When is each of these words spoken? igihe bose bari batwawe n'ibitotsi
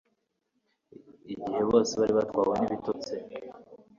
igihe 1.33 1.61
bose 1.69 1.91
bari 1.99 2.13
batwawe 2.19 2.53
n'ibitotsi 2.57 3.13